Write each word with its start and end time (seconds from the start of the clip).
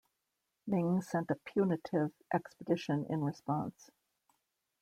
Ming 0.65 1.03
sent 1.03 1.29
a 1.29 1.35
punitive 1.35 2.09
expedition 2.33 3.05
in 3.07 3.21
response. 3.23 3.91